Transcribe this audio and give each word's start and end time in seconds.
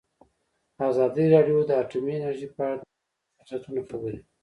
ازادي 0.89 1.25
راډیو 1.35 1.57
د 1.65 1.71
اټومي 1.81 2.13
انرژي 2.17 2.47
په 2.55 2.59
اړه 2.65 2.75
د 2.79 2.83
مخکښو 2.85 3.35
شخصیتونو 3.49 3.79
خبرې 3.89 3.89
خپرې 3.89 3.99
کړي. 4.23 4.29